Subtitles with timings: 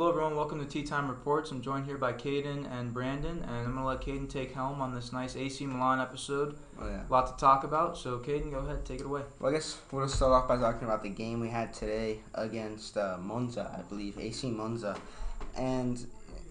[0.00, 0.34] Hello, everyone.
[0.34, 1.50] Welcome to Tea Time Reports.
[1.50, 4.80] I'm joined here by Kayden and Brandon, and I'm going to let Kayden take helm
[4.80, 6.56] on this nice AC Milan episode.
[6.80, 7.02] Oh yeah.
[7.06, 9.24] A lot to talk about, so Kayden, go ahead, take it away.
[9.38, 12.96] Well, I guess we'll start off by talking about the game we had today against
[12.96, 14.96] uh, Monza, I believe, AC Monza,
[15.54, 16.02] and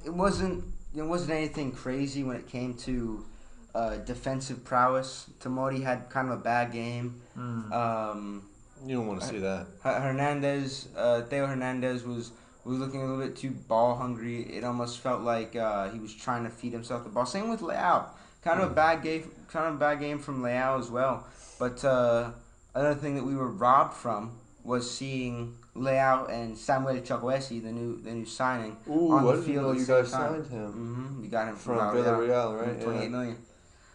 [0.05, 0.63] it wasn't
[0.95, 3.25] it wasn't anything crazy when it came to
[3.73, 5.25] uh, defensive prowess.
[5.39, 7.19] Tomori had kind of a bad game.
[7.35, 7.71] Mm.
[7.71, 8.43] Um,
[8.85, 9.65] You don't want to see that.
[9.81, 12.31] Hernandez, uh, Theo Hernandez was
[12.69, 14.41] was looking a little bit too ball hungry.
[14.43, 17.25] It almost felt like uh, he was trying to feed himself the ball.
[17.25, 18.05] Same with Leao.
[18.41, 21.25] Kind of a bad game, kind of a bad game from Leao as well.
[21.59, 22.31] But uh,
[22.73, 28.01] another thing that we were robbed from was seeing Leao and Samuel Chukwueze, the new
[28.01, 30.31] the new signing, Ooh, on the field you same guys time.
[30.43, 31.21] signed him Mm-hmm.
[31.21, 32.03] We got him from Villarreal.
[32.27, 32.81] Villarreal, right?
[32.81, 33.09] Twenty-eight Yeah.
[33.09, 33.37] million.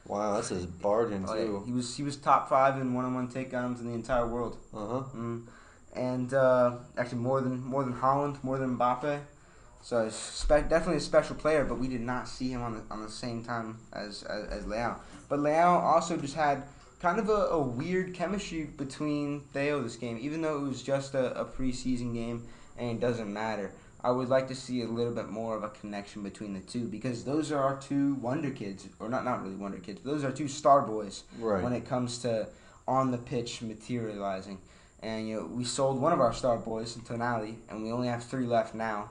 [0.07, 1.45] Wow, that's his bargain Oh, yeah.
[1.45, 1.63] too.
[1.65, 4.59] He was he was top five in one-on-one takedowns in the entire world.
[4.75, 5.03] Uh huh.
[5.17, 5.43] Mm.
[5.95, 9.21] And uh, actually, more than more than Haaland, more than Mbappe.
[9.83, 13.03] So spe- definitely a special player, but we did not see him on the on
[13.03, 14.97] the same time as as, as Leao.
[15.29, 16.65] But Leao also just had
[17.01, 21.15] kind of a, a weird chemistry between Theo this game, even though it was just
[21.15, 22.47] a, a preseason game
[22.79, 23.73] and it doesn't matter.
[24.03, 26.87] I would like to see a little bit more of a connection between the two
[26.89, 30.01] because those are our two wonder kids, or not not really wonder kids.
[30.03, 31.63] But those are two star boys Right.
[31.63, 32.49] when it comes to
[32.89, 34.59] on the pitch materializing.
[35.05, 38.09] And you know, we sold one of our star boys in Tonali, and we only
[38.09, 39.11] have three left now.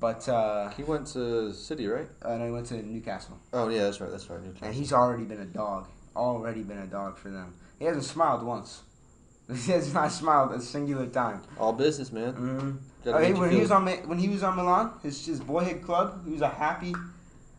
[0.00, 2.08] But uh, he went to City, right?
[2.22, 4.10] uh, no, he went to Newcastle, Oh yeah, that's right.
[4.10, 4.42] That's right.
[4.42, 4.66] Newcastle.
[4.66, 5.86] and he's already been a dog.
[6.16, 7.54] Already been a dog for them.
[7.78, 8.82] He hasn't smiled once.
[9.66, 11.42] He has not smiled a singular time.
[11.58, 12.32] all business, man.
[12.32, 12.70] Mm-hmm.
[13.18, 16.32] Hey, when he was on when he was on Milan, his his boyhood club, he
[16.32, 16.94] was a happy,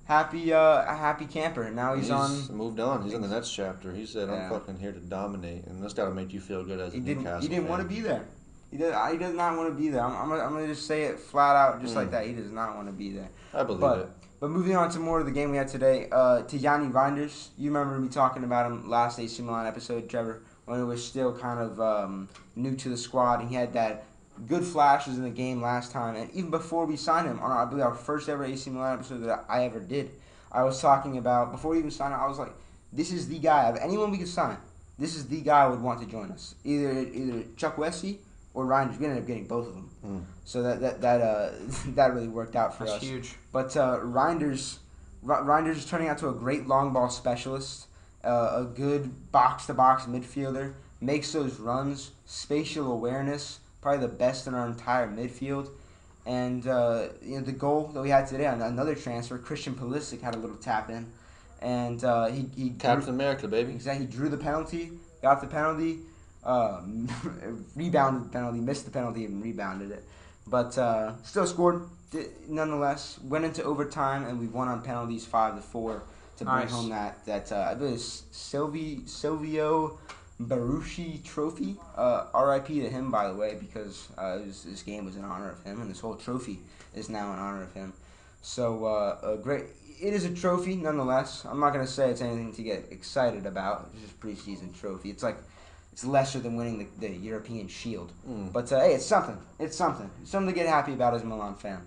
[0.05, 1.69] happy, uh, a happy camper.
[1.71, 2.47] Now he's, on.
[2.55, 3.03] moved on.
[3.03, 3.91] He's on the next chapter.
[3.93, 6.79] He said, "I'm fucking here to dominate," and that's got to make you feel good
[6.79, 7.23] as a He didn't.
[7.23, 8.25] Newcastle He didn't want to be there.
[8.71, 9.11] He does.
[9.11, 10.01] He does not want to be there.
[10.03, 10.15] I'm.
[10.15, 12.11] I'm, gonna, I'm gonna just say it flat out, just like Mm.
[12.11, 12.25] that.
[12.27, 13.29] He does not want to be there.
[13.53, 14.09] I believe But- it.
[14.39, 17.49] But moving on to more of the game we had today, uh, Tijjani Reijnders.
[17.59, 21.31] You remember me talking about him last AC Milan episode, Trevor, when it was still
[21.37, 23.41] kind of um, new to the squad.
[23.41, 24.03] And he had that
[24.47, 27.65] good flashes in the game last time, and even before we signed him, on I
[27.65, 30.11] believe our first ever AC Milan episode that I ever did,
[30.51, 32.19] I was talking about before we even signed him.
[32.19, 32.53] I was like,
[32.91, 33.63] "This is the guy.
[33.69, 34.57] Of anyone we could sign,
[34.97, 36.55] this is the guy I would want to join us.
[36.63, 38.17] Either either Chukwueze
[38.53, 38.99] or Reijnders.
[38.99, 40.23] We ended up getting both of them, Mm.
[40.45, 41.51] so that that that uh,
[41.95, 43.03] that really worked out for That's us.
[43.03, 43.35] huge.
[43.53, 44.77] But uh, Reijnders,
[45.27, 47.85] R- Reijnders is turning out to a great long ball specialist,
[48.23, 54.47] uh, a good box to box midfielder, makes those runs, spatial awareness, probably the best
[54.47, 55.69] in our entire midfield.
[56.25, 60.21] And uh, you know the goal that we had today on another transfer, Christian Pulisic
[60.21, 61.07] had a little tap in,
[61.61, 63.71] and uh, he he drew, Captain America, baby.
[63.73, 64.91] exactly he drew the penalty,
[65.23, 65.97] got the penalty,
[66.43, 67.09] um,
[67.75, 70.03] rebounded the penalty, missed the penalty, and rebounded it.
[70.45, 71.81] But uh, still scored
[72.11, 73.17] di- nonetheless.
[73.23, 76.03] Went into overtime and we won on penalties five to four
[76.37, 76.71] to bring Nice.
[76.71, 79.97] home that that uh, I believe it's Silvi Silvio
[80.47, 81.77] Barucci Trophy.
[81.95, 82.81] Uh, R.I.P.
[82.81, 85.81] to him, by the way, because uh, this, this game was in honor of him,
[85.81, 86.59] and this whole trophy
[86.95, 87.93] is now in honor of him.
[88.41, 89.65] So uh, a great.
[90.01, 91.45] It is a trophy, nonetheless.
[91.45, 93.89] I'm not gonna say it's anything to get excited about.
[93.93, 95.11] It's just a preseason trophy.
[95.11, 95.37] It's like
[95.93, 98.11] it's lesser than winning the, the European Shield.
[98.27, 98.51] Mm.
[98.51, 99.37] But uh, hey, it's something.
[99.59, 100.09] It's something.
[100.21, 101.81] It's something to get happy about as a Milan fan.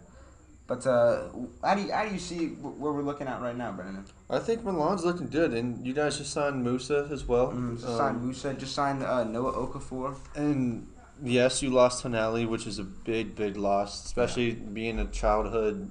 [0.67, 1.25] But uh,
[1.63, 4.05] how do you, how do you see wh- where we're looking at right now, Brandon?
[4.31, 7.49] I think Milan's looking good, and you guys just signed Musah as well.
[7.53, 8.59] Mm, just Um, signed Musah.
[8.59, 10.17] Just signed uh, Noah Okafor.
[10.35, 10.87] And
[11.23, 15.91] yes, you lost Tonali, which is a big, big loss, especially being a childhood,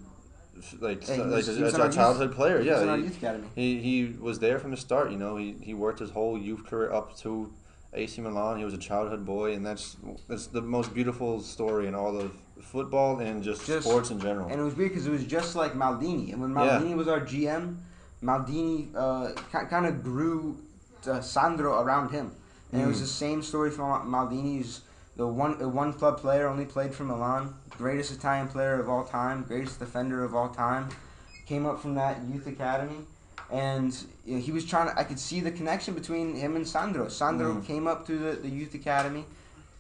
[0.80, 2.60] like, Hey, like was- a, a our youth- childhood player.
[2.60, 3.10] He Yeah, he,
[3.56, 5.12] he he was there from the start.
[5.12, 7.54] You know, he he worked his whole youth career up to
[7.94, 8.58] AC Milan.
[8.58, 9.98] He was a childhood boy, and that's
[10.28, 12.32] that's the most beautiful story in all of
[12.63, 14.47] football and just, Just- sports in general.
[14.50, 16.31] And it was weird because it was just like Maldini.
[16.34, 16.79] And when Yeah.
[16.79, 17.78] Maldini was our GM,
[18.24, 20.57] Maldini uh, kind of grew
[21.07, 22.31] uh, Sandro around him.
[22.72, 23.01] And it was Mm.
[23.01, 24.81] the same story from Maldini's.
[25.16, 27.53] The one one club player, only played for Milan.
[27.78, 30.89] Greatest Italian player of all time, greatest defender of all time.
[31.45, 33.00] Came up from that youth academy.
[33.51, 33.95] And
[34.25, 37.09] you know, he was trying to, I could see the connection between him and Sandro.
[37.09, 37.66] Sandro Mm.
[37.66, 39.25] came up through the, the youth academy,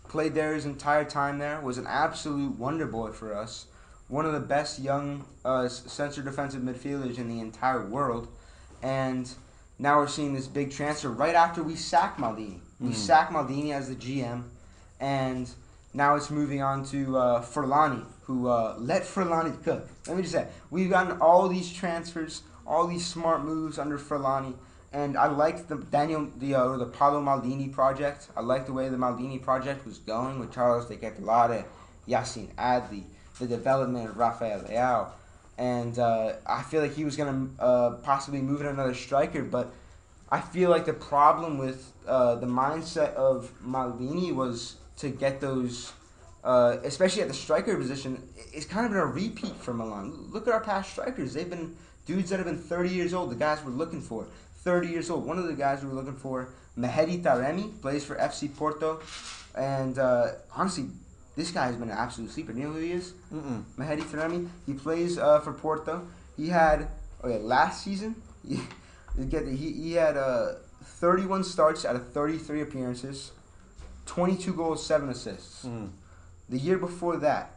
[0.07, 3.65] played there his entire time there, was an absolute wonder boy for us
[4.09, 8.27] one of the best young uh, center defensive midfielders in the entire world,
[8.83, 9.31] and
[9.79, 12.59] now we're seeing this big transfer right after we sack Maldini.
[12.79, 12.95] We Mhm.
[12.95, 14.43] sack Maldini as the GM,
[14.99, 15.49] and
[15.93, 19.87] now it's moving on to uh, Furlani, who uh, let Furlani cook.
[20.07, 24.53] Let me just say, we've gotten all these transfers, all these smart moves under Furlani,
[24.93, 28.29] and I liked the Daniel the uh, the Paolo Maldini project.
[28.37, 31.65] I liked the way the Maldini project was going with Charles De Ketelaere,
[32.07, 33.03] Yacine Adli,
[33.39, 35.09] the development of Rafael Leao,
[35.57, 39.73] and uh, I feel like he was gonna uh, possibly move in another striker, but
[40.29, 45.91] I feel like the problem with uh, the mindset of Maldini was to get those,
[46.43, 50.29] uh, especially at the striker position, it's kind of been a repeat for Milan.
[50.31, 51.75] Look at our past strikers; they've been
[52.05, 53.31] dudes that have been 30 years old.
[53.31, 54.27] The guys we're looking for,
[54.63, 55.25] 30 years old.
[55.25, 59.01] One of the guys we were looking for, Mehdi Taremi, plays for FC Porto,
[59.55, 60.85] and uh, honestly,
[61.35, 62.53] this guy has been an absolute sleeper.
[62.53, 63.13] You know who he is?
[63.33, 63.63] Mm-mm.
[63.77, 64.47] Mehdi Taremi.
[64.65, 66.07] He plays uh, for Porto.
[66.37, 66.87] He had
[67.23, 68.15] okay last season.
[69.15, 73.31] He, he he had uh, 31 starts out of 33 appearances,
[74.07, 75.65] 22 goals, seven assists.
[75.65, 75.91] Mm.
[76.49, 77.51] The year before that,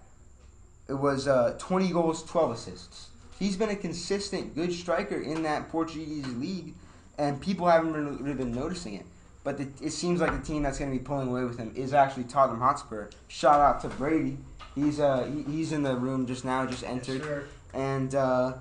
[0.86, 3.08] it was uh, 20 goals, 12 assists.
[3.38, 6.74] He's been a consistent good striker in that Portuguese league,
[7.18, 9.06] and people haven't really, really been noticing it.
[9.44, 11.72] But the, it seems like the team that's going to be pulling away with him
[11.76, 13.10] is actually Tottenham Hotspur.
[13.28, 14.38] Shout out to Brady.
[14.74, 18.54] He's uh he, he's in the room just now, just entered, Yes, and uh,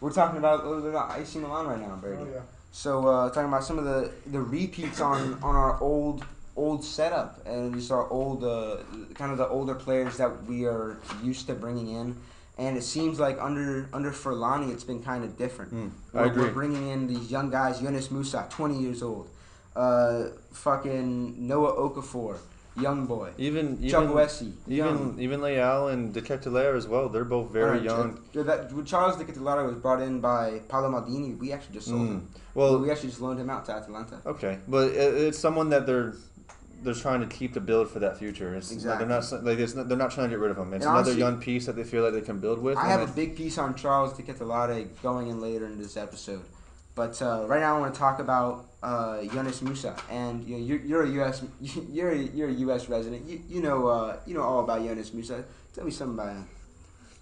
[0.00, 2.22] we're talking about a little bit about AC Milan right now, Brady.
[2.22, 2.40] Oh, yeah.
[2.72, 6.24] So uh, talking about some of the, the repeats on, on our old
[6.56, 8.78] old setup and just our old uh,
[9.14, 12.16] kind of the older players that we are used to bringing in,
[12.58, 15.72] and it seems like under under Furlani it's been kind of different.
[15.74, 15.90] Mm.
[16.12, 16.42] We're, I agree.
[16.44, 19.28] we're bringing in these young guys, Yunus Musah, 20 years old,
[19.74, 22.36] uh, fucking Noah Okafor,
[22.76, 27.08] young boy, Even Chuck even Wessie, even even Leal and De Ketelaere as well.
[27.08, 28.16] They're both very Uh, young.
[28.32, 31.36] Ch- that, Charles De Ketelaere was brought in by Paolo Maldini.
[31.38, 32.08] We actually just sold Mm.
[32.08, 32.28] him.
[32.54, 34.20] Well, we actually just loaned him out to Atalanta.
[34.26, 36.12] Okay, but it, it's someone that they're
[36.82, 38.54] they're trying to keep the build for that future.
[38.54, 39.06] It's, Exactly.
[39.06, 40.72] They're not like it's not, they're not trying to get rid of him.
[40.74, 42.76] It's And another honestly- young piece that they feel like they can build with.
[42.76, 46.44] I have a big piece on Charles De Ketelaere going in later in this episode.
[46.94, 50.64] But uh, right now I want to talk about uh, Jonas Musah, and you know,
[50.64, 51.42] you're, you're a U.S.
[51.90, 52.88] you're a, you're a U.S.
[52.88, 53.26] resident.
[53.26, 55.42] You, you know uh, you know all about Jonas Musah.
[55.74, 56.48] Tell me something about him.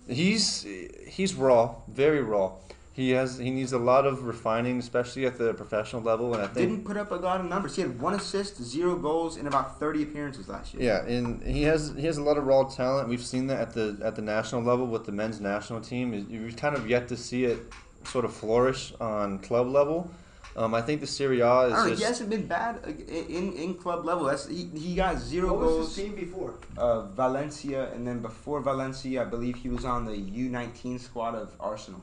[0.09, 0.67] He's
[1.07, 2.53] he's raw, very raw.
[2.93, 6.35] He has he needs a lot of refining, especially at the professional level.
[6.35, 7.77] And I think Didn't put up a lot of numbers.
[7.77, 10.83] He had one assist, zero goals in about 30 appearances last year.
[10.83, 13.09] Yeah, and he has he has a lot of raw talent.
[13.09, 16.11] We've seen that at the at the national level with the men's national team.
[16.11, 17.61] We've kind of yet to see it
[18.05, 20.11] sort of flourish on club level.
[20.57, 21.89] Um, I think the Serie A I is know.
[21.91, 24.25] just He hasn't been bad in in club level.
[24.25, 25.95] That's he, he got zero What was goals.
[25.97, 26.55] his team before?
[26.77, 31.55] Uh, Valencia, and then before Valencia, I believe he was on the U19 squad of
[31.61, 32.03] Arsenal.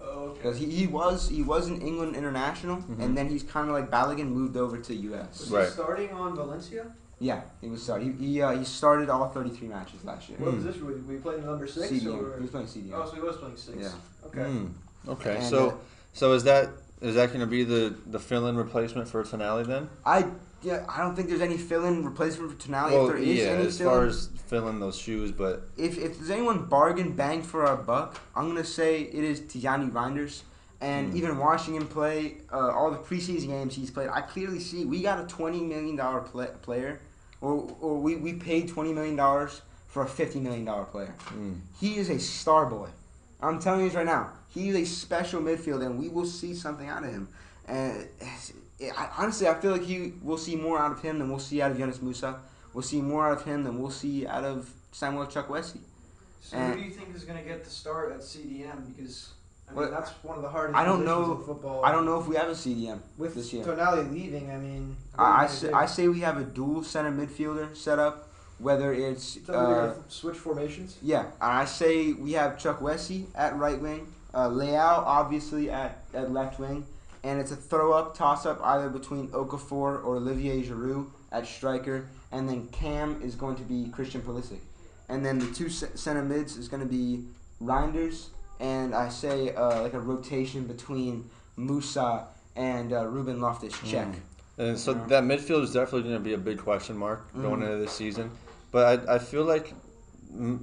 [0.00, 0.34] Oh, okay.
[0.38, 3.00] Because he, he was he was an England international, Mhm.
[3.02, 5.40] and then he's kind of like Balogun moved over to U.S.
[5.40, 5.64] Was Right.
[5.66, 6.86] he starting on Valencia?
[7.20, 8.14] Yeah, he was started.
[8.18, 10.38] He he, uh, he started all 33 matches last year.
[10.38, 10.76] What was this?
[10.78, 11.88] Were we playing number six?
[11.90, 12.14] CDM.
[12.14, 12.36] Or?
[12.36, 12.92] He was playing CDM.
[12.94, 13.76] Oh, so he was playing six.
[13.78, 14.26] Yeah.
[14.26, 14.40] Okay.
[14.48, 14.70] Mm,
[15.08, 15.74] okay, And, so uh,
[16.12, 16.68] so is that
[17.00, 19.88] is that going to be the the fill-in replacement for Tonali then?
[20.04, 20.26] I
[20.62, 22.90] yeah I don't think there's any fill-in replacement for Tonali.
[22.92, 26.16] well, if there is yeah, any as far as filling those shoes, but if if
[26.18, 30.42] there's anyone bargain bang for our buck, I'm gonna say it is Tijjani Reijnders.
[30.80, 31.16] And Hmm.
[31.16, 35.02] even watching him play uh, all the preseason games he's played, I clearly see we
[35.02, 37.00] got a twenty million dollar play, player,
[37.40, 41.16] or or we, we paid twenty million dollars for a fifty million dollar player.
[41.30, 42.88] mm, He is a star boy.
[43.40, 44.30] I'm telling you this right now.
[44.58, 47.28] He is a special midfielder, and we will see something out of him.
[47.66, 48.08] And
[48.80, 51.38] eh, I, honestly, I feel like he we'll see more out of him than we'll
[51.38, 52.36] see out of Jonas Musah.
[52.74, 55.78] We'll see more out of him than we'll see out of Samuel Chukwueze.
[56.40, 58.94] So And- who do you think is going to get the start at CDM?
[58.96, 59.28] Because
[59.68, 60.76] I mean Well, that's one of the hardest.
[60.76, 61.84] I don't positions know- In football.
[61.84, 63.64] I don't know if we have a CDM With this year.
[63.64, 64.96] Tonali leaving, I mean.
[65.16, 69.38] I, I, say, I say we have a dual center midfielder set up, whether it's
[69.46, 70.96] So uh, switch formations.
[71.02, 76.58] Yeah, I say we have Chukwueze at right wing, uh, Leao obviously at, at left
[76.58, 76.84] wing,
[77.24, 79.70] and it's a throw up, toss up either between Okafor
[80.04, 84.60] or Olivier Giroud at striker, and then Cam is going to be Christian Pulisic,
[85.08, 87.24] and then the two center mids is going to be
[87.62, 88.26] Reijnders,
[88.60, 92.24] and I say uh, like a rotation between Musah
[92.56, 94.06] and uh, Ruben Loftus Check.
[94.08, 94.68] Mm.
[94.68, 95.04] and so Yeah.
[95.08, 97.64] that midfield is definitely going to be a big question mark going Mhm.
[97.64, 98.30] into this season.
[98.72, 99.74] But I, I feel like mm,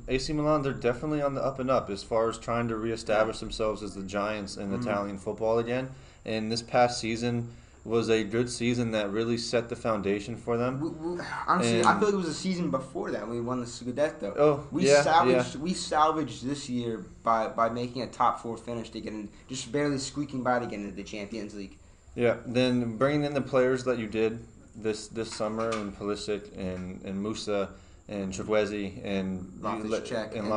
[0.08, 3.39] AC Milan they're definitely on the up and up as far as trying to reestablish
[3.39, 4.82] themselves as the giants in Mhm.
[4.82, 5.89] Italian football again.
[6.25, 7.50] And this past season
[7.84, 10.79] was a good season that really set the foundation for them.
[10.82, 13.60] We, we, honestly, I feel like it was a season before that when we won
[13.60, 14.36] the Scudetto.
[14.38, 18.89] Oh, We yeah, salvaged we salvaged this year by, by making a top four finish
[18.89, 21.77] to get in, just barely squeaking by to get into the Champions League.
[22.15, 22.36] yeah, yeah.
[22.48, 24.39] Then bringing in the players that you did
[24.75, 27.70] this this summer and Pulisic and and Musah
[28.08, 30.48] and Chukwueze and Loftus-Cheek and, and-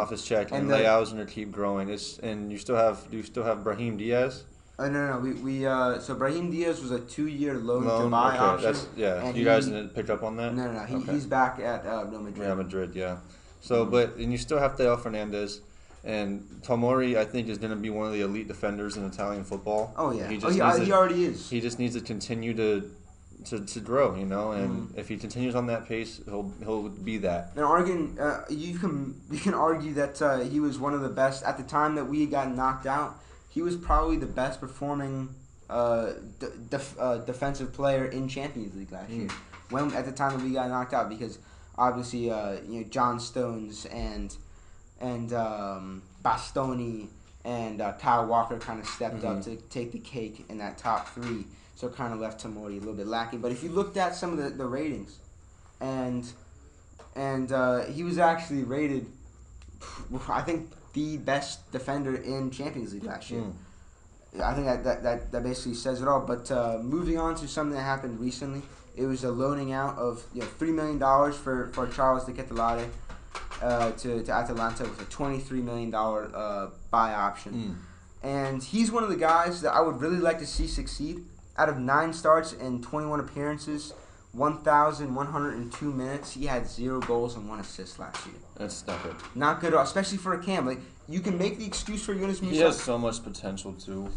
[0.53, 1.89] and, and going to keep growing.
[1.89, 4.45] It's and you still have do you still have Brahim Diaz
[4.79, 5.19] Uh, no, no, no.
[5.21, 8.73] We, we uh, so Brahim Diaz was a two year loan, to buy Okay, option.
[8.73, 9.25] that's yeah.
[9.25, 10.55] and you guys didn't pick up on that.
[10.55, 10.81] no, no.
[10.85, 11.13] He, Okay.
[11.13, 12.47] He's back at uh, Real Madrid.
[12.47, 13.17] Real Madrid, yeah.
[13.61, 13.91] So, Mhm.
[13.91, 15.61] but and you still have Theo Fernandez,
[16.05, 19.43] and Tomori I think is going to be one of the elite defenders in Italian
[19.43, 19.93] football.
[19.97, 20.29] Oh yeah.
[20.29, 20.67] He oh just yeah.
[20.69, 21.49] needs He to- already is.
[21.51, 22.89] He just needs to continue to.
[23.45, 24.99] To, to grow, you know, and Mhm.
[24.99, 27.53] if he continues on that pace, he'll he'll be that.
[27.55, 31.09] And arguing, uh, you can you can argue that uh, he was one of the
[31.09, 33.21] best at the time that we got knocked out.
[33.49, 35.29] He was probably the best performing
[35.71, 39.17] uh, d- def- uh, defensive player in Champions League last Mm.
[39.17, 39.29] year.
[39.71, 41.39] When at the time that we got knocked out, because
[41.79, 44.37] obviously uh, you know John Stones and
[45.01, 47.07] and um, Bastoni
[47.45, 49.45] and uh, Kyle Walker kind of stepped up Mhm.
[49.45, 51.47] to take the cake in that top three.
[51.79, 53.41] So kind of left Tomori a little bit lacking.
[53.41, 55.17] But if you looked at some of the, the ratings,
[55.81, 56.29] and
[57.15, 59.07] and uh, he was actually rated,
[60.29, 63.43] I think, the best defender in Champions League last year.
[63.43, 64.43] Mm.
[64.43, 66.19] I think that, that, that, that basically says it all.
[66.19, 68.63] But uh, moving on to something that happened recently,
[68.97, 72.33] it was a loaning out of you know three million dollars for, for Charles de
[72.33, 72.89] Ketelaere
[73.63, 77.53] uh, to, to Atalanta with a twenty three million dollar uh, buy option.
[77.53, 78.29] Mm.
[78.29, 81.25] And he's one of the guys that I would really like to see succeed.
[81.59, 83.93] Out of nine starts and 21 appearances,
[84.33, 88.37] 1,102 minutes, he had zero goals and one assist last year.
[88.57, 89.17] That's not good.
[89.35, 90.67] Not good, at all, especially for a cam.
[90.67, 92.67] Like you can make the excuse for Yunus He Musah.
[92.67, 94.09] has so much potential too.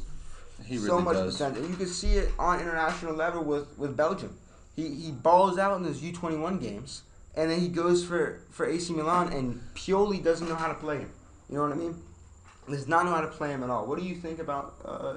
[0.66, 1.38] He really so much does.
[1.38, 1.68] potential.
[1.68, 4.38] You can see it on international level with, with Belgium.
[4.76, 7.02] He he balls out in those U twenty one games,
[7.36, 11.00] and then he goes for, for AC Milan, and Pioli doesn't know how to play
[11.00, 11.12] him.
[11.50, 11.96] You know what I mean?
[12.70, 13.86] Does not know how to play him at all.
[13.88, 15.16] What do you think about uh,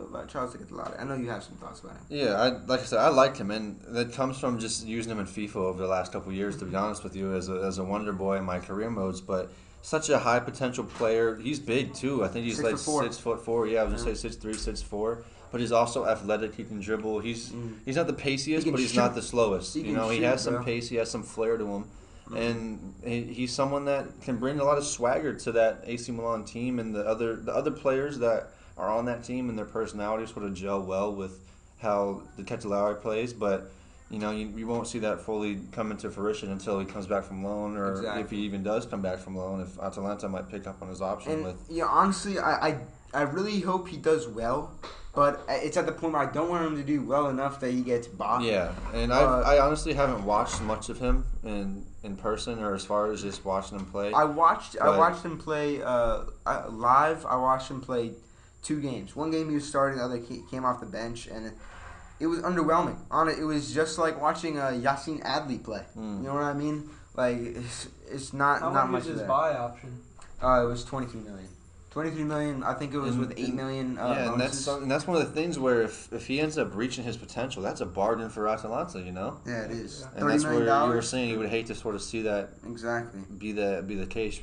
[0.00, 1.00] about Charles de Ketelaere?
[1.00, 2.02] I know you have some thoughts about him.
[2.08, 5.18] Yeah, I like I said, I liked him, and that comes from just using him
[5.18, 6.56] in FIFA over the last couple of years.
[6.58, 9.20] To be honest with you, as a, as a wonder boy in my career modes,
[9.20, 9.50] but
[9.82, 11.36] such a high potential player.
[11.36, 12.24] He's big too.
[12.24, 13.02] I think he's Six like four.
[13.04, 13.66] six foot four.
[13.66, 15.24] Yeah, I was gonna say six three, six four.
[15.52, 16.54] But he's also athletic.
[16.56, 17.20] He can dribble.
[17.20, 17.74] He's Mm.
[17.84, 18.96] he's not the He paciest, can but he's shoot.
[18.96, 19.74] not the slowest.
[19.74, 20.64] He you know, he has some bro.
[20.64, 20.88] pace.
[20.88, 21.84] He has some flair to him,
[22.30, 22.36] Mhm.
[22.36, 26.44] and he, he's someone that can bring a lot of swagger to that AC Milan
[26.44, 30.32] team and the other the other players that are on that team and their personalities
[30.32, 31.40] sort of gel well with
[31.80, 33.32] how the Ketelaere plays.
[33.32, 33.70] But
[34.10, 37.24] you know, you, you won't see that fully come into fruition until he comes back
[37.24, 39.60] from loan, or if he even does come back from loan.
[39.60, 41.56] If Atalanta might pick up on his option And with.
[41.68, 42.78] yeah, honestly, I, I
[43.14, 44.70] I really hope he does well,
[45.12, 47.72] but it's at the point where I don't want him to do well enough that
[47.72, 48.42] he gets bought.
[48.42, 52.74] Yeah, and Uh, I I honestly haven't watched much of him in in person or
[52.74, 54.12] as far as just watching him play.
[54.12, 57.26] I watched I watched him play uh, uh, live.
[57.26, 58.12] I watched him play
[58.66, 59.14] two games.
[59.14, 61.52] One game he was starting, the other ca- came off the bench, and
[62.18, 62.96] it was underwhelming.
[63.10, 65.82] On it, it was just like watching uh, Yacine Adli play.
[65.96, 66.18] Mm.
[66.22, 66.90] You know what I mean?
[67.14, 69.28] Like it's, it's not How not much How much is his there.
[69.28, 70.00] buy option?
[70.42, 71.48] Uh, it was twenty three million.
[71.90, 72.62] Twenty three million.
[72.62, 73.98] I think it was And- with eight and- million.
[73.98, 76.58] Uh, yeah, and that's and that's one of the things where if, if he ends
[76.58, 79.38] up reaching his potential, that's a bargain for Atalanta, you know.
[79.46, 80.00] yeah, it is.
[80.14, 80.20] Yeah.
[80.20, 83.20] And that's where you were saying you would hate to sort of see that Exactly.
[83.38, 84.40] be the be the case.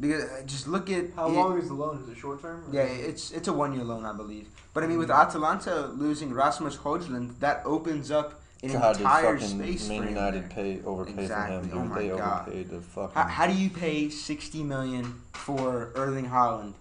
[0.00, 2.02] Because uh, just look at How it- long is the loan?
[2.02, 2.64] Is it short term?
[2.72, 4.48] Yeah, it's it's a one year loan, I believe.
[4.72, 5.28] But I mean, with Mm-hmm.
[5.28, 10.08] Atalanta losing Rasmus Hojlund, that opens up an God, did entire fucking space Man for
[10.08, 10.48] him United there.
[10.50, 11.56] pay overpay Exactly.
[11.56, 11.78] for him, dude.
[11.78, 12.42] Oh my they God.
[12.48, 13.14] overpaid the fucking.
[13.14, 16.72] How, how do you pay sixty million for Erling Haaland,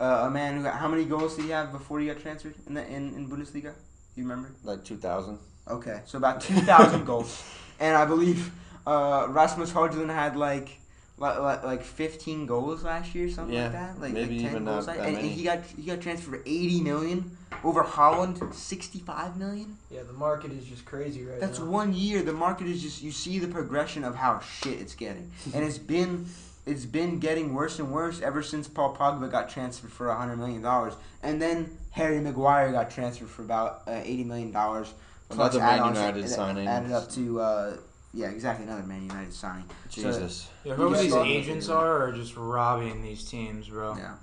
[0.00, 2.74] uh, a man who how many goals did he have before he got transferred in
[2.74, 3.72] the in, in Bundesliga?
[4.16, 4.50] You remember?
[4.64, 5.38] like two thousand.
[5.66, 7.42] Okay, so about two thousand goals,
[7.78, 8.50] and I believe
[8.86, 10.76] uh, Rasmus Hojlund had like.
[11.20, 14.00] Like, like fifteen goals last year, something Yeah, like that.
[14.00, 16.36] Like, maybe like 10 even goals not that and, and he got he got transferred
[16.36, 19.76] for eighty million over Haaland, sixty five million.
[19.90, 21.66] Yeah, the market is just crazy right That's now.
[21.66, 22.22] one year.
[22.22, 25.76] The market is just you see the progression of how shit it's getting, and it's
[25.78, 26.24] been
[26.66, 30.62] it's been getting worse and worse ever since Paul Pogba got transferred for hundred million
[30.62, 34.94] dollars, and then Harry Maguire got transferred for about uh, eighty million dollars.
[35.30, 36.66] Another Man United and it signing.
[36.66, 37.76] added up to uh,
[38.12, 39.64] yeah, exactly another Man United signing.
[39.88, 40.48] Jesus.
[40.64, 43.96] Yeah, You whoever these agents are are just robbing these teams, bro.
[43.96, 44.16] Yeah,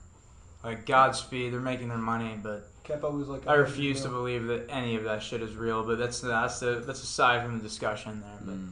[0.64, 3.48] Like Godspeed, they're making their money, but Kepa was like.
[3.48, 5.84] I refuse to believe that any of that shit is real.
[5.84, 8.56] But that's that's the that's aside from the discussion there.
[8.56, 8.70] Mm.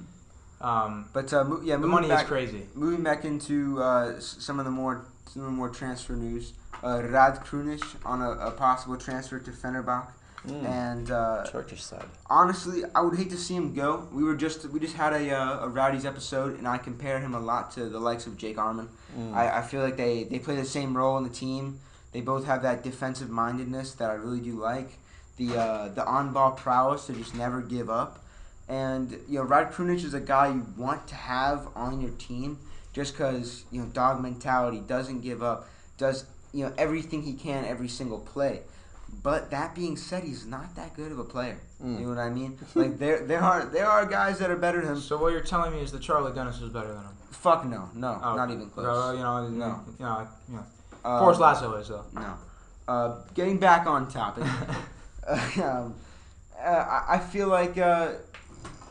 [0.59, 2.63] But um, but uh, mo- yeah, the moving money back, is crazy.
[2.73, 6.53] Moving back into uh, some of the more some of the more transfer news,
[6.83, 10.11] uh, Rad Krunic on a, a possible transfer to Fenerbahce,
[10.47, 10.65] Mm.
[10.65, 12.05] and uh, Turkish side.
[12.29, 14.07] honestly, I would hate to see him go.
[14.11, 17.33] We were just we just had a, uh, a Rowdies episode, and I compare him
[17.33, 18.87] a lot to the likes of Jake Arman.
[19.17, 19.33] Mm.
[19.33, 21.79] I, I feel like they, they play the same role in the team.
[22.11, 24.97] They both have that defensive mindedness that I really do like.
[25.37, 28.23] The uh, the on ball prowess to just never give up.
[28.67, 32.59] And you know, Rad Krunic is a guy you want to have on your team
[32.93, 37.65] just because you know dog mentality doesn't give up, does you know everything he can
[37.65, 38.61] every single play.
[39.23, 41.57] But that being said, he's not that good of a player.
[41.83, 41.99] Mm.
[41.99, 42.57] You know what I mean?
[42.75, 44.99] Like there there are there are guys that are better than him.
[45.01, 47.15] So what you're telling me is that Charlie Dennis is better than him.
[47.31, 49.17] Fuck no, no, Oh, not even bro, close.
[49.17, 49.49] you know, No.
[49.99, 50.65] you know, you know.
[51.03, 52.05] Uh, Forrest Lasso is though.
[52.13, 52.33] No.
[52.87, 54.43] Uh, getting back on topic.
[55.59, 55.95] um,
[56.59, 58.13] uh, I I feel like uh,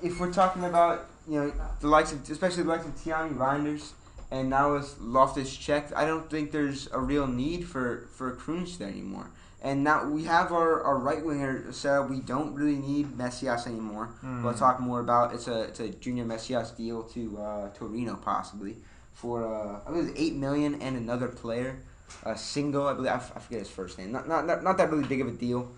[0.02, 3.92] if we're talking about you know the likes of especially the likes of Tijjani Reijnders
[4.30, 8.78] and now with Loftus checked, I don't think there's a real need for for Krunic
[8.78, 9.30] there anymore.
[9.64, 14.10] And now we have our, our right winger, so we don't really need Messias anymore.
[14.22, 14.44] Mm.
[14.44, 18.76] We'll talk more about it's a it's a junior Messias deal to uh, Torino possibly
[19.14, 21.82] for uh, I believe eight million and another player,
[22.26, 22.90] uh, Singo.
[22.90, 24.12] I believe I, f- I forget his first name.
[24.12, 25.72] Not, not not not that really big of a deal.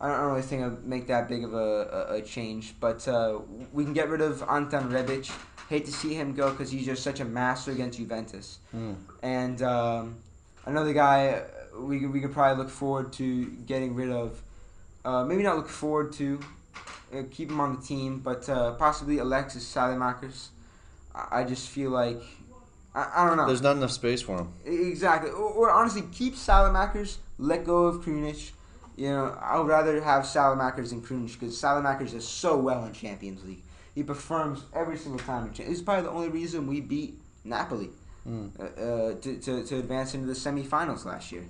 [0.00, 2.74] I don't, really think I'd make that big of a, a, a change.
[2.78, 3.40] But uh,
[3.72, 5.32] we can get rid of Anton Rebic.
[5.68, 8.58] Hate to see him go because he's just such a master against Juventus.
[8.74, 8.96] Mm.
[9.22, 10.16] And um,
[10.66, 11.42] another guy
[11.78, 14.42] we could, we could probably look forward to getting rid of.
[15.04, 16.40] Uh, maybe not look forward to.
[17.12, 20.48] Uh, keep him on the team, but uh, possibly Alexis Saelemaekers.
[21.14, 22.20] I, I just feel like
[22.94, 23.46] I, I don't know.
[23.46, 24.52] There's not enough space for him.
[24.64, 25.30] Exactly.
[25.30, 28.50] Or, or honestly, keep Saelemaekers, let go of Krunic.
[28.96, 32.92] You know, I would rather have Saelemaekers than Krunic because Saelemaekers does so well in
[32.92, 33.62] Champions League.
[33.94, 35.52] He performs every single time.
[35.56, 37.90] This is probably the only reason we beat Napoli
[38.26, 38.58] Mm.
[38.58, 41.44] uh, uh, to, to, to advance into the semifinals last year.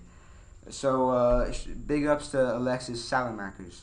[0.70, 1.52] So uh,
[1.86, 3.82] big ups to Alexis Saelemaekers.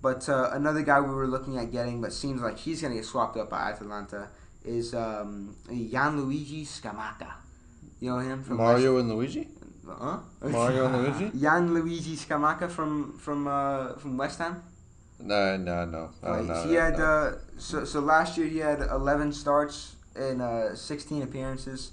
[0.00, 2.98] But uh, another guy we were looking at getting, but seems like he's going to
[2.98, 4.28] get swapped up by Atalanta,
[4.64, 7.32] is um, Gianluigi Scamacca.
[8.00, 9.48] You know him from Mario and Luigi.
[9.86, 10.18] Huh?
[10.40, 11.38] Mario and Luigi.
[11.40, 14.62] Gianluigi Scamacca from from uh, from West Ham.
[15.20, 16.10] No, no, no.
[16.22, 20.40] I don't Like, he had uh, so so last year he had 11 starts in
[20.40, 21.90] uh, 16 appearances.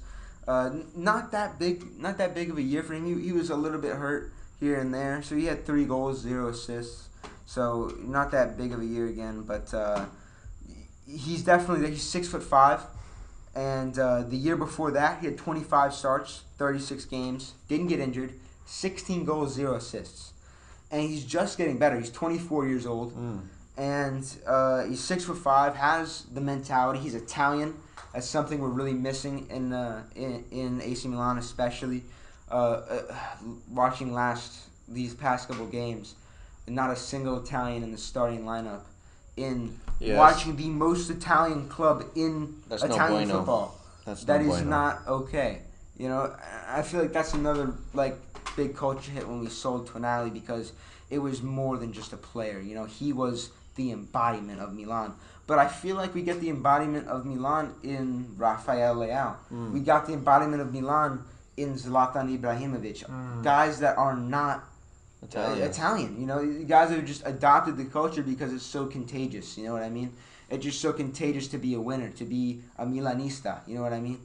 [0.48, 3.06] Uh, not that big, not that big of a year for him.
[3.06, 6.20] He, he was a little bit hurt here and there, so he had three goals,
[6.22, 7.10] zero assists.
[7.46, 10.06] So not that big of a year again, but uh,
[11.08, 12.82] he's definitely he's six foot five.
[13.56, 18.34] And uh, the year before that, he had 25 starts, 36 games, didn't get injured,
[18.66, 20.34] 16 goals, zero assists.
[20.92, 21.98] And he's just getting better.
[21.98, 23.42] He's 24 years old Mm.
[23.78, 25.76] and uh, he's six foot five.
[25.76, 27.00] Has the mentality.
[27.00, 27.76] He's Italian.
[28.16, 32.02] That's something we're really missing in uh, in, in AC Milan, especially
[32.50, 33.16] uh, uh,
[33.70, 36.16] watching last these past couple games.
[36.66, 38.84] Not a single Italian in the starting lineup.
[39.36, 40.18] In Yes.
[40.18, 43.38] watching the most Italian club in That's no Italian bueno.
[43.40, 43.76] football.
[44.06, 44.70] That's That no is bueno.
[44.70, 45.60] not okay.
[45.98, 46.34] You know,
[46.68, 48.16] I I feel like that's another like
[48.56, 50.72] big culture hit when we sold Tonali because
[51.10, 52.60] it was more than just a player.
[52.62, 55.14] You know, he was the embodiment of Milan.
[55.48, 59.36] But I feel like we get the embodiment of Milan in Rafael Leao.
[59.54, 59.72] Mm.
[59.72, 61.24] We got the embodiment of Milan
[61.56, 63.06] in Zlatan Ibrahimovic.
[63.06, 63.44] Mm.
[63.44, 64.64] Guys that are not
[65.22, 65.62] Italian.
[65.62, 66.20] uh, Italian.
[66.20, 69.58] You know, guys that have just adopted the culture because it's so contagious.
[69.58, 70.14] You know what I mean?
[70.50, 73.68] It's just so contagious to be a winner, to be a Milanista.
[73.68, 74.20] You know what I mean?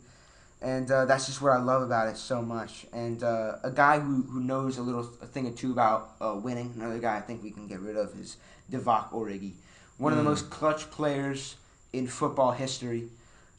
[0.63, 2.87] And uh, that's just what I love about it so much.
[2.93, 6.35] And uh, a guy who, who knows a little a thing or two about uh,
[6.35, 6.73] winning.
[6.77, 8.37] Another guy I think we can get rid of is
[8.71, 9.53] Divock Origi,
[10.01, 10.33] one of the Mm.
[10.33, 11.57] most clutch players
[11.93, 13.09] in football history.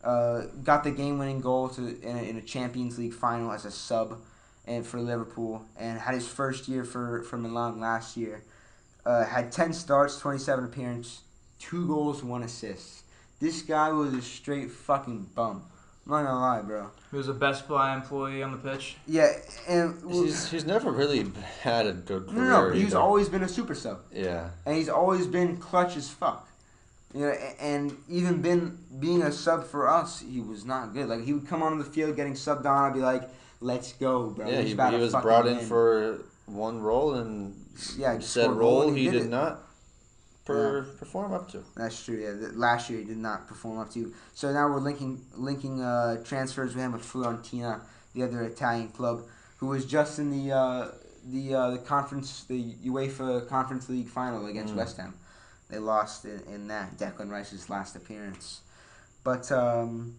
[0.03, 3.71] Uh, got the game-winning goal to in a, in a Champions League final as a
[3.71, 4.19] sub,
[4.65, 8.41] and for Liverpool, and had his first year for for Milan last year.
[9.05, 11.21] Uh, had ten starts, twenty-seven appearances,
[11.59, 13.03] two goals, one assist.
[13.39, 15.63] This guy was a straight fucking bum.
[16.05, 16.87] I'm not gonna lie, bro.
[17.11, 18.97] He was the best fly employee on the pitch.
[19.05, 19.31] Yeah,
[19.67, 21.25] and He's, he's never really
[21.61, 22.43] had a good no, career.
[22.49, 22.99] no, no, he's either.
[22.99, 23.99] always been a super sub.
[24.11, 24.49] Yeah.
[24.65, 26.47] and he's always been clutch as fuck.
[27.13, 31.07] You know, and even been being a sub for us, he was not good.
[31.09, 33.23] Like he would come on the field getting subbed on, I'd be like,
[33.59, 36.81] "Let's go, bro." yeah, We're he, about he to was brought in win." for one
[36.81, 37.53] role and
[37.97, 39.29] Yeah, said scored role and he did did it.
[39.29, 39.59] not
[40.45, 41.63] per, perform up to.
[41.75, 42.15] That's true.
[42.17, 44.13] Yeah, last year he did not perform up to.
[44.33, 47.81] So now we're linking linking uh, transfers with him with Fiorentina,
[48.13, 49.23] the other Italian club,
[49.57, 50.87] who was just in the uh,
[51.29, 54.77] the uh, the conference, the UEFA Conference League final against Mm.
[54.77, 55.13] West Ham.
[55.69, 58.61] They lost in, in that Declan Rice's last appearance.
[59.23, 60.15] But um,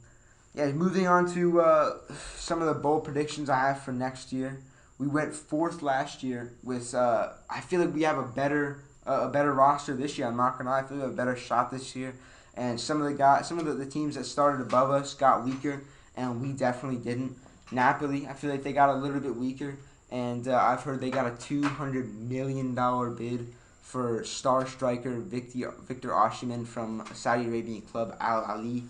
[0.55, 1.91] yeah, moving on to uh,
[2.37, 4.61] some of the bold predictions I have for next year.
[4.99, 6.95] We went fourth last year with.
[6.95, 10.27] Uh, I feel like we have a better a better roster this year.
[10.29, 10.81] I'm not gonna lie.
[10.81, 12.15] I feel have a better shot this year.
[12.55, 15.45] And some of the guys, some of the, the teams that started above us got
[15.45, 15.83] weaker,
[16.17, 17.37] and we definitely didn't.
[17.71, 19.77] Napoli, I feel like they got a little bit weaker,
[20.11, 23.47] and uh, I've heard they got a two hundred million dollar bid
[23.81, 28.85] for star striker Victor Victor Osimhen from Saudi Arabian club Al Ali,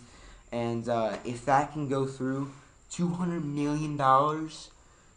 [0.51, 2.51] and uh, if that can go through,
[2.91, 4.71] two hundred million dollars.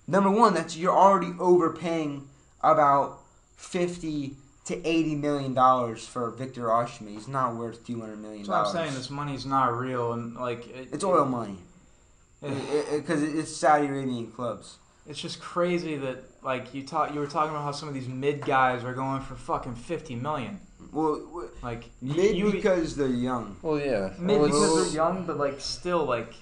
[0.07, 2.27] Number one, that's you're already overpaying
[2.61, 3.21] about
[3.57, 7.13] fifty to eighty million dollars for Victor Osimhen.
[7.13, 8.93] He's not worth two hundred million That's what I'm saying.
[8.95, 11.57] This money's not real, and like it, It's oil money.
[12.41, 14.77] because it's Saudi Arabian clubs.
[15.07, 18.07] It's just crazy that like you talk you were talking about how some of these
[18.07, 20.59] mid guys are going for fucking fifty million.
[20.91, 23.57] Well, w- Like mid you, because they're young.
[23.61, 24.13] Well, yeah.
[24.17, 26.33] mid well, because they're young, but like still like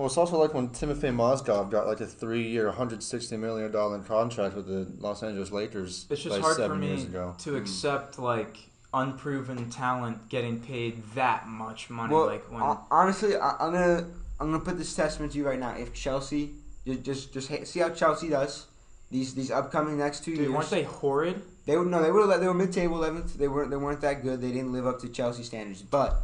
[0.00, 4.56] well, it's also like when Timothy Mozgov got like a three-year, 160 million dollar contract
[4.56, 6.06] with the Los Angeles Lakers.
[6.08, 7.34] It's just like hard for seven me years ago.
[7.40, 7.58] to Mm.
[7.58, 8.56] accept like
[8.94, 12.12] unproven talent getting paid that much money.
[12.14, 14.06] Well, like when honestly, I, I'm gonna
[14.40, 15.74] I'm gonna put this testament to you right now.
[15.76, 16.54] If Chelsea
[16.86, 18.66] just just just ha- see how Chelsea does
[19.10, 21.42] these these upcoming next two dude, years, weren't they horrid?
[21.66, 23.34] They were no, they were they were mid table eleventh.
[23.34, 24.40] They weren't they weren't that good.
[24.40, 25.82] They didn't live up to Chelsea standards.
[25.82, 26.16] But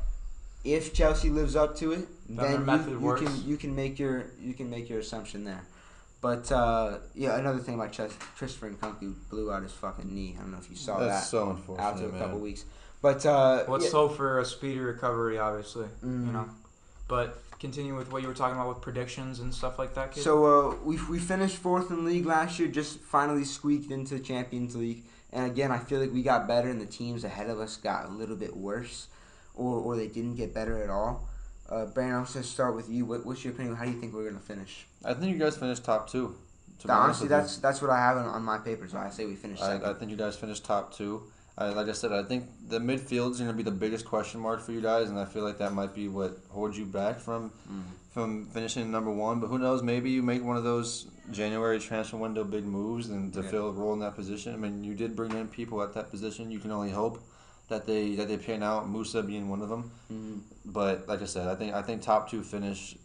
[0.75, 4.27] if Chelsea lives up to it, Then then you, you can you can make your
[4.41, 5.63] you can make your assumption there.
[6.21, 10.35] But uh, yeah, another thing about Chelsea, Christopher Nkunku blew out his fucking knee.
[10.37, 11.27] I don't know if you saw That's that.
[11.29, 12.21] so Out unfortunate, to a man.
[12.21, 12.65] couple weeks.
[13.03, 15.87] But uh, Let's yeah, hope for a speedy recovery, obviously.
[16.05, 16.27] mm.
[16.27, 16.49] You know,
[17.07, 20.13] but continue with what you were talking about with predictions and stuff like that.
[20.13, 20.23] Kid.
[20.25, 20.33] So
[20.71, 24.75] uh, we we finished fourth in league last year, just finally squeaked into the Champions
[24.75, 25.05] League.
[25.33, 28.07] And again, I feel like we got better, and the teams ahead of us got
[28.07, 29.09] a little bit worse,
[29.57, 31.29] or or they didn't get better at all.
[31.69, 33.05] Uh, Brandon, I'm just gonna start with you.
[33.05, 33.75] What, what's your opinion?
[33.75, 34.87] How do you think we're gonna finish?
[35.05, 36.37] I think you guys finished top two.
[36.81, 38.87] to Honestly, that's that's what I have on, on my paper.
[38.87, 39.61] So I say we finish.
[39.61, 41.25] I, I think you guys finished top two.
[41.59, 44.41] I, like I said, I think the midfield is going to be the biggest question
[44.41, 47.19] mark for you guys, and I feel like that might be what holds you back
[47.19, 47.83] from Mm.
[48.11, 49.41] from finishing number one.
[49.41, 49.83] But who knows?
[49.83, 53.49] Maybe you make one of those January transfer window big moves and to Yeah.
[53.51, 54.53] fill a role in that position.
[54.53, 56.51] I mean, you did bring in people at that position.
[56.51, 57.23] You can only hope
[57.69, 58.91] that they that they pan out.
[58.91, 59.91] Musah being one of them.
[60.13, 60.41] Mhm.
[60.65, 62.97] But like I said, I think I think top two finish.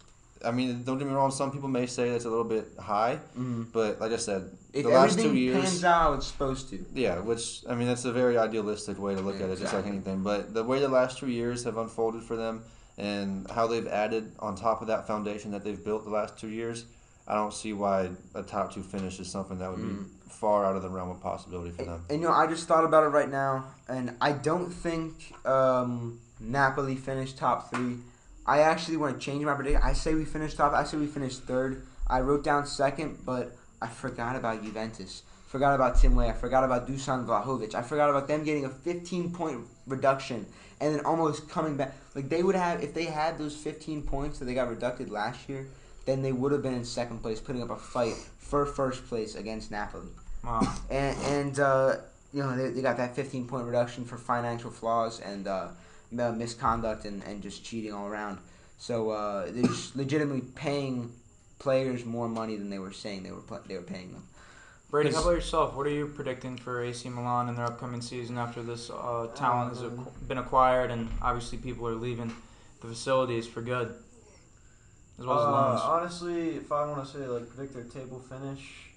[0.44, 1.30] I mean, don't get me wrong.
[1.30, 3.68] Some people may say that's a little bit high, Mhm.
[3.72, 5.64] but like I said, If the last two years.
[5.64, 6.84] pans out, it's supposed to.
[6.96, 9.74] Yeah, which I mean that's a very idealistic way to look Yeah, at it, just
[9.74, 10.24] like anything.
[10.24, 12.64] But the way the last two years have unfolded for them,
[12.98, 16.50] and how they've added on top of that foundation that they've built the last two
[16.50, 16.86] years,
[17.28, 20.00] I don't see why a top two finish is something that would Mm.
[20.00, 22.06] be far out of the realm of possibility for them.
[22.10, 26.20] And you know, I just thought about it right now, and I don't think um,
[26.40, 27.98] Napoli finished top three.
[28.46, 29.82] I actually want to change my prediction.
[29.84, 30.74] I say we finished top.
[30.74, 31.86] I say we finished third.
[32.08, 35.24] I wrote down second, but I forgot about Juventus.
[35.48, 36.30] Forgot about Tim Way.
[36.30, 37.76] I forgot about Dusan Vlahovic.
[37.76, 40.46] I forgot about them getting a 15 point reduction
[40.80, 41.94] and then almost coming back.
[42.16, 45.48] Like they would have if they had those 15 points that they got reducted last
[45.48, 45.68] year,
[46.06, 49.36] then they would have been in second place, putting up a fight for first place
[49.36, 50.10] against Napoli
[50.44, 50.62] wow.
[50.90, 51.96] and and uh,
[52.34, 55.70] you know they, they got that 15 point reduction for financial flaws and uh,
[56.12, 58.38] misconduct and, and just cheating all around.
[58.78, 61.12] So uh, they're just legitimately paying
[61.60, 64.24] players more money than they were saying they were pl- they were paying them.
[64.90, 65.74] Brady, how about yourself?
[65.76, 69.70] What are you predicting for AC Milan in their upcoming season after this uh, talent
[69.70, 72.34] has Um, ac- been acquired and obviously people are leaving
[72.82, 73.94] the facilities for good,
[75.18, 75.82] as well as Uh, loans?
[75.82, 78.91] honestly, if I want to say like Victor table finish,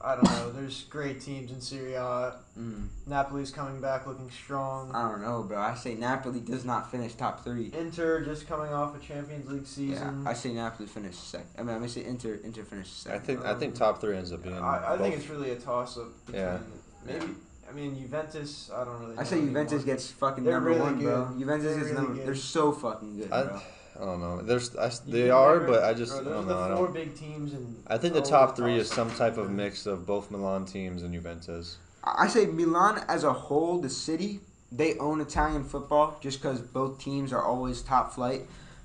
[0.00, 0.50] I don't know.
[0.52, 2.34] There's great teams in Serie A.
[2.58, 2.88] Mm.
[3.06, 4.90] Napoli's coming back looking strong.
[4.94, 5.58] I don't know, bro.
[5.58, 7.70] I say Napoli does not finish top three.
[7.76, 9.92] Inter just coming off a Champions League season.
[9.92, 10.26] Yeah, season.
[10.26, 11.48] I say Napoli finish second.
[11.58, 13.20] I mean, I'm gonna say Inter Inter finish second.
[13.20, 13.36] I second.
[13.42, 14.56] think I think top three ends up being.
[14.56, 16.08] I, I think it's really a toss up.
[16.32, 16.58] Yeah.
[17.04, 17.26] Maybe.
[17.68, 18.70] I mean, Juventus.
[18.74, 19.18] I don't really.
[19.18, 19.86] I say Juventus anymore.
[19.94, 21.34] gets fucking They're number really one, bro.
[21.38, 22.14] Juventus They're is really number.
[22.14, 22.26] good.
[22.26, 23.60] They're so fucking good, I, bro.
[24.00, 24.42] I don't know.
[24.42, 26.58] There's I, they are, never- but I just I don't know.
[26.58, 26.94] I the four don't.
[26.94, 30.30] big teams, and I think the top three is some type of mix of both
[30.30, 31.78] Milan teams and Juventus.
[32.04, 37.00] I say Milan as a whole, the city, they own Italian football just because both
[37.00, 38.42] teams are always top flight.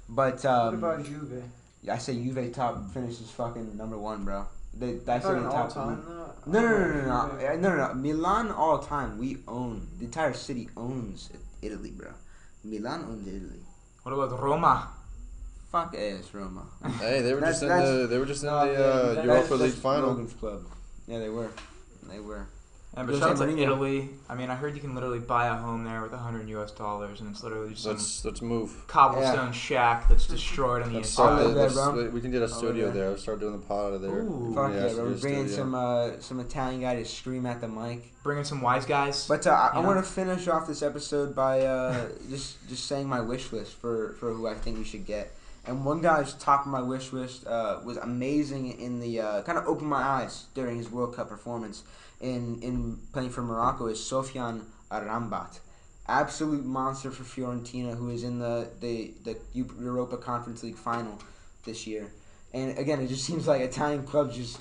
[0.10, 1.44] But What um, about Juve?
[1.90, 4.48] I say Juve top finishes fucking number one, bro.
[4.74, 6.54] They, that's in the top time three.
[6.54, 7.94] No, no, no, no, no, no, no, no, no.
[7.94, 9.18] Milan all time.
[9.18, 11.30] We own the entire city owns
[11.62, 12.12] Italy, bro.
[12.64, 13.60] Milan owns Italy.
[14.04, 14.90] what about Roma?
[15.72, 16.64] Fuck ass Roma.
[17.00, 19.14] Hey, they were That's- just in that's- the they were just in No, the uh,
[19.16, 20.10] that- Europa That's- League that's final.
[20.10, 20.64] Logan's club.
[21.08, 21.50] Yeah, they were.
[22.10, 22.48] They were.
[22.94, 23.62] And but Jose shout out to Mourinho.
[23.62, 24.10] Italy.
[24.28, 27.22] I mean, I heard you can literally buy a home there with 100 US dollars,
[27.22, 28.86] and it's literally just some Let's let's move.
[28.88, 31.14] cobblestone shack that's destroyed on the Let's inside.
[31.24, 32.04] start the, live there, let's- bro.
[32.04, 32.94] we- we can get a live studio there.
[33.04, 33.10] there.
[33.12, 34.12] Let's start doing the pod out of there.
[34.12, 34.52] Ooh.
[34.54, 35.04] Fuck Yeah, yeah, bro.
[35.06, 35.64] We're good bringing studio.
[35.64, 38.12] some uh, some Italian guy to scream at the mic.
[38.24, 39.26] Bringing some wise guys.
[39.26, 42.88] But uh, I, I You want to finish off this episode by uh, just just
[42.88, 45.32] saying my wish list for, for who I think we should get.
[45.66, 49.58] And one guy's top of my wish list uh, was amazing in the uh, kind
[49.58, 51.84] of opened my eyes during his World Cup performance
[52.20, 55.60] in in playing for Morocco is Sofian Arambat.
[56.08, 61.20] Absolute monster for Fiorentina, who is in the, the, the Europa Conference League final
[61.64, 62.12] this year.
[62.54, 64.60] And again, it just seems like Italian clubs just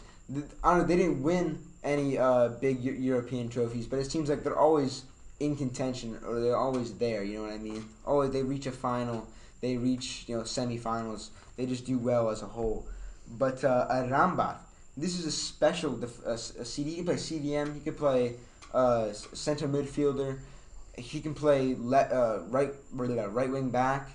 [0.63, 4.29] I don't know, they didn't win any uh, big Eu- European trophies, but it seems
[4.29, 5.03] like they're always
[5.41, 7.25] in contention or they're always there.
[7.25, 7.85] You know what I mean?
[8.07, 9.27] Always they reach a final,
[9.61, 11.29] they reach you know semifinals.
[11.57, 12.87] They just do well as a whole.
[13.39, 14.57] But uh, Rambat,
[14.97, 16.91] this is a special def- a, a CD.
[16.91, 17.75] He can play CDM.
[17.75, 18.35] He can play
[18.73, 20.39] uh, center midfielder.
[20.97, 24.11] He can play le- uh, right right wing back.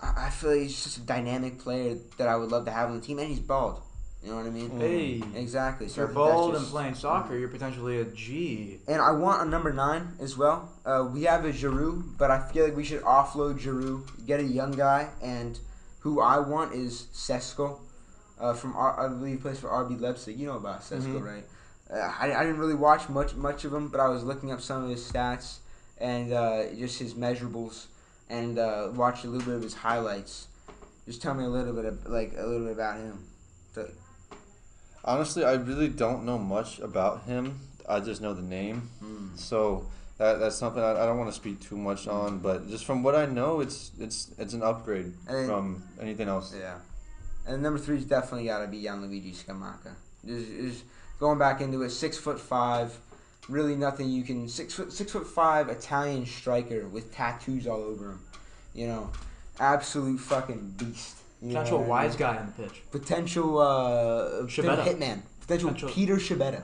[0.00, 2.90] I, I feel like he's just a dynamic player that I would love to have
[2.90, 3.82] on the team, and he's bald.
[4.22, 4.70] You know what I mean?
[4.78, 5.88] Hey, Exactly.
[5.88, 8.78] So you're that's bold just- and playing soccer, you're potentially a G.
[8.86, 10.68] And I want a number nine as well.
[10.86, 14.44] Uh, we have a Giroud, but I feel like we should offload Giroud, get a
[14.44, 15.58] young guy, and
[16.00, 17.80] who I want is Sesko,
[18.40, 20.38] uh, from R- I believe he plays for RB Leipzig.
[20.38, 21.24] You know about Sesko, Mhm.
[21.24, 21.44] right?
[21.92, 24.60] Uh, I, I didn't really watch much much of him, but I was looking up
[24.60, 25.56] some of his stats
[25.98, 27.86] and uh, just his measurables,
[28.30, 30.46] and uh, watched a little bit of his highlights.
[31.06, 33.24] Just tell me a little bit of, like a little bit about him.
[35.04, 37.60] Honestly, I really don't know much about him.
[37.88, 38.88] I just know the name.
[39.02, 39.36] Mm.
[39.38, 39.86] So
[40.18, 43.02] that that's something I, I don't want to speak too much on, but just from
[43.02, 46.54] what I know, it's it's it's an upgrade then- from anything else.
[46.58, 46.78] Yeah.
[47.46, 49.94] And number three's definitely got to be Gianluigi Scamacca.
[50.24, 50.84] Just, just
[51.18, 52.96] going back into it, six foot five,
[53.48, 58.10] really nothing you can six foot six foot five Italian striker with tattoos all over
[58.10, 58.20] him.
[58.74, 59.10] You know,
[59.58, 61.16] absolute fucking beast.
[61.42, 62.82] You Potential wise guy on the pitch.
[62.92, 64.84] Potential uh, Schibetta.
[64.84, 65.22] hitman.
[65.40, 66.62] Potential, Potential- Peter Schibetta.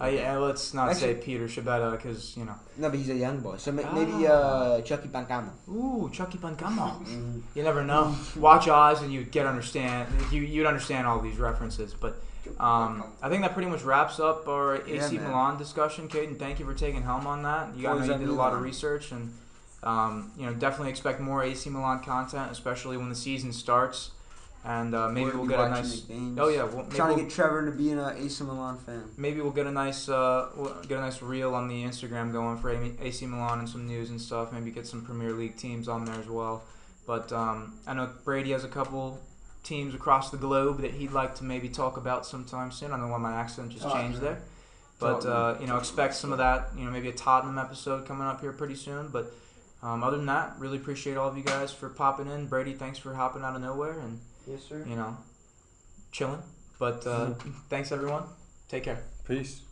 [0.00, 2.54] Uh, yeah, let's not Actually- say Peter Schibetta because you know.
[2.78, 3.56] No, but he's a young boy.
[3.58, 4.30] So ma- maybe Ah.
[4.30, 5.50] uh, Chucky Pancamo.
[5.68, 7.00] Ooh, Chucky Pancamo.
[7.04, 7.40] Mm-hmm.
[7.54, 8.14] You never know.
[8.36, 10.08] Watch Oz and you get understand.
[10.32, 11.92] You you'd understand all these references.
[11.92, 12.22] But
[12.58, 15.28] um, I think that pretty much wraps up our AC man.
[15.28, 16.08] Milan discussion.
[16.08, 17.76] Kayden, thank you for taking helm on that.
[17.76, 19.34] You you did a lot of research and
[19.82, 24.12] um, you know definitely expect more AC Milan content, especially when the season starts.
[24.62, 26.02] And uh, maybe We'll we'll get a nice.
[26.10, 28.76] Oh yeah, well, maybe Trying we'll, to get Trevor to be an uh, AC Milan
[28.78, 29.04] fan.
[29.16, 32.58] maybe we'll get a nice uh, we'll get a nice reel on the Instagram going
[32.58, 34.52] for AC Milan and some news and stuff.
[34.52, 36.62] Maybe get some Premier League teams on there as well.
[37.06, 39.18] But um, I know Brady has a couple
[39.62, 42.88] teams across the globe that he'd like to maybe talk about sometime soon.
[42.92, 44.08] I don't know why my accent just Tottenham.
[44.08, 44.42] changed there.
[44.98, 46.68] But uh, you know, expect some of that.
[46.76, 49.08] You know, maybe a Tottenham episode coming up here pretty soon.
[49.08, 49.32] But
[49.82, 52.46] um, other than that, really appreciate all of you guys for popping in.
[52.46, 54.84] Brady, thanks for hopping out of nowhere and Yes, sir.
[54.86, 55.16] you know,
[56.12, 56.42] chilling.
[56.78, 57.34] But uh,
[57.68, 58.24] thanks everyone.
[58.68, 59.02] Take care.
[59.26, 59.62] Peace.